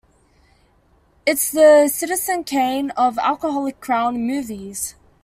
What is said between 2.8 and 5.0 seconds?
of Alcoholic Clown Movies!